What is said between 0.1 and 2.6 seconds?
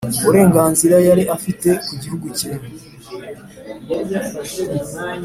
Uburenganzira yari afite ku gihugu cye